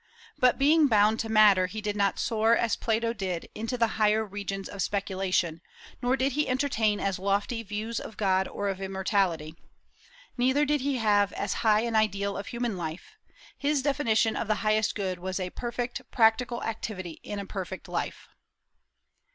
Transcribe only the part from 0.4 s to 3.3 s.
being bound to matter, he did not soar, as Plato